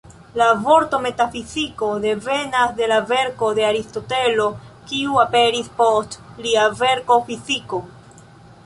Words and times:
La 0.39 0.45
vorto 0.67 0.99
"metafiziko" 1.01 1.89
devenas 2.05 2.73
de 2.79 2.87
verko 3.11 3.51
de 3.61 3.67
Aristotelo, 3.67 4.49
kiu 4.89 5.23
aperis 5.27 5.71
"post" 5.83 6.21
lia 6.49 6.67
verko 6.85 7.21
"fiziko". 7.31 7.87